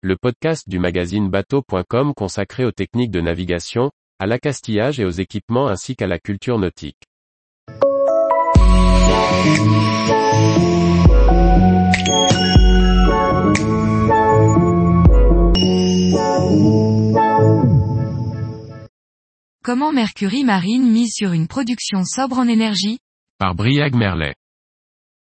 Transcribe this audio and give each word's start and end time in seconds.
le 0.00 0.16
podcast 0.16 0.68
du 0.68 0.78
magazine 0.78 1.28
bateau.com 1.28 2.14
consacré 2.14 2.64
aux 2.64 2.70
techniques 2.70 3.10
de 3.10 3.20
navigation, 3.20 3.90
à 4.20 4.26
l'accastillage 4.26 5.00
et 5.00 5.04
aux 5.04 5.10
équipements 5.10 5.66
ainsi 5.66 5.96
qu'à 5.96 6.06
la 6.06 6.20
culture 6.20 6.56
nautique. 6.56 7.02
Comment 19.64 19.92
Mercury 19.92 20.44
Marine 20.44 20.88
mise 20.88 21.12
sur 21.12 21.32
une 21.32 21.48
production 21.48 22.04
sobre 22.04 22.38
en 22.38 22.46
énergie? 22.46 23.00
Par 23.38 23.56
Briag 23.56 23.96
Merlet. 23.96 24.36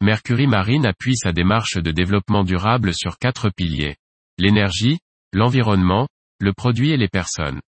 Mercury 0.03 0.47
Marine 0.47 0.85
appuie 0.85 1.17
sa 1.17 1.33
démarche 1.33 1.79
de 1.79 1.91
développement 1.91 2.45
durable 2.45 2.93
sur 2.93 3.17
quatre 3.17 3.49
piliers. 3.49 3.97
L'énergie, 4.39 4.99
l'environnement, 5.33 6.07
le 6.39 6.53
produit 6.53 6.91
et 6.91 6.97
les 6.97 7.09
personnes. 7.09 7.61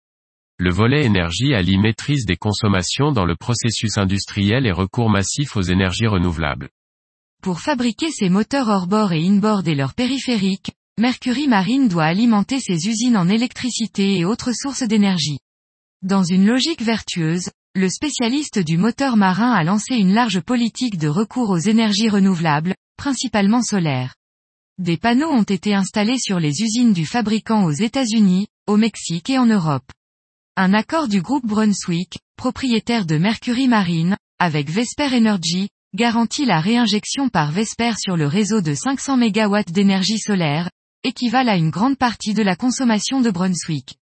Le 0.59 0.71
volet 0.71 1.05
énergie 1.05 1.53
allie 1.53 1.79
maîtrise 1.79 2.27
des 2.27 2.37
consommations 2.37 3.11
dans 3.11 3.25
le 3.25 3.35
processus 3.35 3.99
industriel 3.99 4.67
et 4.67 4.73
recours 4.73 5.11
massif 5.11 5.57
aux 5.57 5.63
énergies 5.63 6.07
renouvelables. 6.07 6.69
Pour 7.43 7.61
fabriquer 7.61 8.13
ses 8.13 8.29
moteurs 8.29 8.69
hors-bord 8.69 9.13
et 9.13 9.27
in-board 9.27 9.67
et 9.67 9.75
leurs 9.75 9.95
périphériques, 9.95 10.71
Mercury 10.97 11.49
Marine 11.49 11.89
doit 11.89 12.05
alimenter 12.05 12.61
ses 12.61 12.87
usines 12.87 13.17
en 13.17 13.29
électricité 13.29 14.19
et 14.19 14.25
autres 14.25 14.53
sources 14.53 14.83
d'énergie. 14.83 15.39
Dans 16.03 16.23
une 16.23 16.47
logique 16.47 16.83
vertueuse, 16.83 17.51
le 17.75 17.89
spécialiste 17.89 18.59
du 18.59 18.77
moteur 18.77 19.17
marin 19.17 19.51
a 19.53 19.65
lancé 19.65 19.97
une 19.97 20.13
large 20.13 20.41
politique 20.41 20.99
de 20.99 21.09
recours 21.09 21.51
aux 21.51 21.59
énergies 21.59 22.09
renouvelables, 22.09 22.75
principalement 22.97 23.63
solaires. 23.63 24.15
Des 24.81 24.97
panneaux 24.97 25.29
ont 25.29 25.43
été 25.43 25.75
installés 25.75 26.19
sur 26.19 26.41
les 26.41 26.63
usines 26.63 26.95
du 26.95 27.05
fabricant 27.05 27.65
aux 27.65 27.71
États-Unis, 27.71 28.47
au 28.67 28.79
Mexique 28.79 29.29
et 29.29 29.37
en 29.37 29.45
Europe. 29.45 29.85
Un 30.57 30.73
accord 30.73 31.07
du 31.07 31.21
groupe 31.21 31.45
Brunswick, 31.45 32.21
propriétaire 32.37 33.05
de 33.05 33.19
Mercury 33.19 33.69
Marine, 33.69 34.17
avec 34.39 34.71
Vesper 34.71 35.15
Energy, 35.15 35.69
garantit 35.95 36.47
la 36.47 36.61
réinjection 36.63 37.29
par 37.29 37.53
Vesper 37.53 37.93
sur 37.99 38.17
le 38.17 38.27
réseau 38.27 38.63
de 38.63 38.73
500 38.73 39.19
MW 39.19 39.65
d'énergie 39.71 40.19
solaire, 40.19 40.71
équivalent 41.05 41.53
à 41.53 41.57
une 41.57 41.69
grande 41.69 41.99
partie 41.99 42.33
de 42.33 42.43
la 42.43 42.57
consommation 42.57 43.21
de 43.21 43.31
Brunswick. 43.31 43.99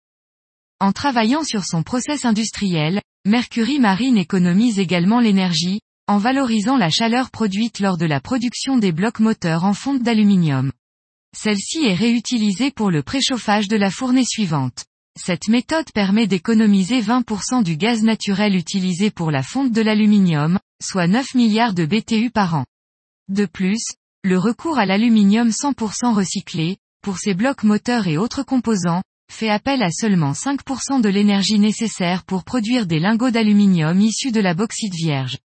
En 0.79 0.93
travaillant 0.93 1.43
sur 1.43 1.65
son 1.65 1.83
process 1.83 2.25
industriel, 2.25 3.03
Mercury 3.25 3.81
Marine 3.81 4.17
économise 4.17 4.79
également 4.79 5.19
l'énergie, 5.19 5.81
en 6.09 6.17
valorisant 6.17 6.79
la 6.79 6.89
chaleur 6.89 7.31
produite 7.31 7.81
lors 7.81 7.99
de 7.99 8.07
la 8.07 8.21
production 8.21 8.79
des 8.79 8.93
blocs 8.93 9.21
moteurs 9.21 9.65
en 9.65 9.75
fonte 9.75 10.03
d'aluminium. 10.03 10.73
Celle-ci 11.37 11.85
est 11.85 11.95
réutilisée 11.95 12.71
pour 12.71 12.91
le 12.91 13.03
préchauffage 13.03 13.69
de 13.69 13.77
la 13.77 13.91
fournée 13.91 14.25
suivante. 14.25 14.87
Cette 15.21 15.49
méthode 15.49 15.93
permet 15.93 16.27
d'économiser 16.27 17.03
20% 17.03 17.63
du 17.63 17.77
gaz 17.77 18.03
naturel 18.03 18.57
utilisé 18.57 19.11
pour 19.11 19.31
la 19.31 19.43
fonte 19.43 19.71
de 19.73 19.83
l'aluminium, 19.83 20.59
soit 20.83 21.07
9 21.07 21.35
milliards 21.35 21.75
de 21.75 21.85
BTU 21.85 22.31
par 22.31 22.55
an. 22.55 22.65
De 23.29 23.45
plus, 23.45 23.83
le 24.25 24.39
recours 24.39 24.79
à 24.79 24.87
l'aluminium 24.87 25.51
100% 25.51 26.15
recyclé, 26.15 26.79
pour 27.03 27.19
ces 27.19 27.35
blocs 27.35 27.65
moteurs 27.65 28.07
et 28.07 28.17
autres 28.17 28.43
composants, 28.43 29.03
fait 29.31 29.51
appel 29.51 29.83
à 29.83 29.91
seulement 29.91 30.33
5% 30.33 31.03
de 31.03 31.09
l'énergie 31.11 31.59
nécessaire 31.59 32.25
pour 32.25 32.45
produire 32.45 32.87
des 32.87 32.99
lingots 32.99 33.31
d'aluminium 33.31 34.01
issus 34.01 34.33
de 34.33 34.41
la 34.41 34.55
bauxite 34.55 34.95
vierge. 34.95 35.37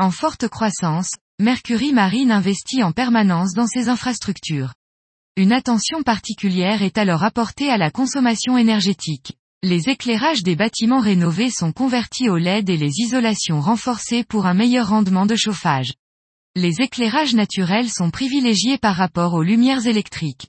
En 0.00 0.10
forte 0.10 0.48
croissance, 0.48 1.10
Mercury 1.38 1.92
Marine 1.92 2.32
investit 2.32 2.82
en 2.82 2.90
permanence 2.90 3.52
dans 3.52 3.66
ses 3.66 3.90
infrastructures. 3.90 4.72
Une 5.36 5.52
attention 5.52 6.02
particulière 6.02 6.82
est 6.82 6.96
alors 6.96 7.22
apportée 7.22 7.68
à 7.68 7.76
la 7.76 7.90
consommation 7.90 8.56
énergétique. 8.56 9.34
Les 9.62 9.90
éclairages 9.90 10.42
des 10.42 10.56
bâtiments 10.56 11.02
rénovés 11.02 11.50
sont 11.50 11.72
convertis 11.72 12.30
au 12.30 12.38
LED 12.38 12.70
et 12.70 12.78
les 12.78 12.92
isolations 12.96 13.60
renforcées 13.60 14.24
pour 14.24 14.46
un 14.46 14.54
meilleur 14.54 14.88
rendement 14.88 15.26
de 15.26 15.36
chauffage. 15.36 15.92
Les 16.56 16.80
éclairages 16.80 17.34
naturels 17.34 17.90
sont 17.90 18.10
privilégiés 18.10 18.78
par 18.78 18.96
rapport 18.96 19.34
aux 19.34 19.42
lumières 19.42 19.86
électriques. 19.86 20.48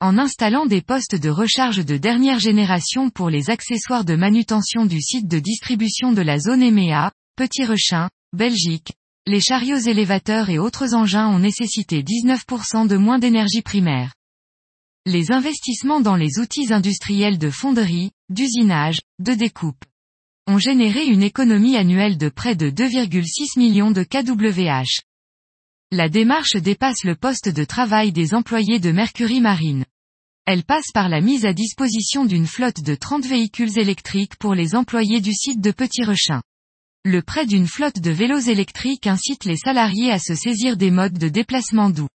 En 0.00 0.18
installant 0.18 0.66
des 0.66 0.82
postes 0.82 1.14
de 1.14 1.30
recharge 1.30 1.84
de 1.84 1.98
dernière 1.98 2.40
génération 2.40 3.10
pour 3.10 3.30
les 3.30 3.48
accessoires 3.48 4.04
de 4.04 4.16
manutention 4.16 4.86
du 4.86 5.00
site 5.00 5.28
de 5.28 5.38
distribution 5.38 6.10
de 6.10 6.22
la 6.22 6.40
zone 6.40 6.64
EMEA, 6.64 7.12
Petit 7.36 7.64
Rechin, 7.64 8.08
Belgique, 8.32 8.92
les 9.26 9.40
chariots 9.40 9.78
élévateurs 9.78 10.50
et 10.50 10.58
autres 10.58 10.94
engins 10.94 11.28
ont 11.28 11.38
nécessité 11.38 12.02
19% 12.02 12.86
de 12.86 12.96
moins 12.96 13.18
d'énergie 13.18 13.62
primaire. 13.62 14.14
Les 15.04 15.30
investissements 15.30 16.00
dans 16.00 16.16
les 16.16 16.38
outils 16.40 16.72
industriels 16.72 17.38
de 17.38 17.50
fonderie, 17.50 18.10
d'usinage, 18.28 19.00
de 19.20 19.34
découpe 19.34 19.84
ont 20.48 20.58
généré 20.58 21.06
une 21.06 21.22
économie 21.22 21.76
annuelle 21.76 22.18
de 22.18 22.28
près 22.28 22.54
de 22.54 22.70
2,6 22.70 23.58
millions 23.58 23.90
de 23.90 24.04
kWh. 24.04 24.86
La 25.92 26.08
démarche 26.08 26.56
dépasse 26.56 27.04
le 27.04 27.16
poste 27.16 27.48
de 27.48 27.64
travail 27.64 28.12
des 28.12 28.34
employés 28.34 28.78
de 28.78 28.92
Mercury 28.92 29.40
Marine. 29.40 29.84
Elle 30.44 30.64
passe 30.64 30.92
par 30.92 31.08
la 31.08 31.20
mise 31.20 31.44
à 31.46 31.52
disposition 31.52 32.24
d'une 32.24 32.46
flotte 32.46 32.80
de 32.82 32.94
30 32.94 33.24
véhicules 33.26 33.78
électriques 33.78 34.36
pour 34.36 34.54
les 34.54 34.76
employés 34.76 35.20
du 35.20 35.32
site 35.32 35.60
de 35.60 35.72
Petit 35.72 36.04
Rechin. 36.04 36.42
Le 37.08 37.22
prêt 37.22 37.46
d'une 37.46 37.68
flotte 37.68 38.00
de 38.00 38.10
vélos 38.10 38.50
électriques 38.50 39.06
incite 39.06 39.44
les 39.44 39.56
salariés 39.56 40.10
à 40.10 40.18
se 40.18 40.34
saisir 40.34 40.76
des 40.76 40.90
modes 40.90 41.16
de 41.16 41.28
déplacement 41.28 41.88
doux. 41.88 42.08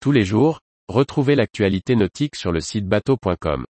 Tous 0.00 0.10
les 0.10 0.24
jours, 0.24 0.60
retrouvez 0.88 1.34
l'actualité 1.34 1.96
nautique 1.96 2.34
sur 2.34 2.50
le 2.50 2.60
site 2.60 2.88
bateau.com. 2.88 3.66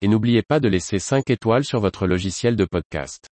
Et 0.00 0.08
n'oubliez 0.08 0.42
pas 0.42 0.58
de 0.58 0.70
laisser 0.70 0.98
5 0.98 1.28
étoiles 1.28 1.66
sur 1.66 1.80
votre 1.80 2.06
logiciel 2.06 2.56
de 2.56 2.64
podcast. 2.64 3.28